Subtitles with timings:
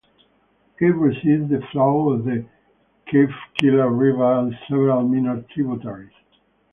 [0.79, 2.43] It receives the flow of the
[3.05, 6.09] Calfkiller River and several minor tributaries.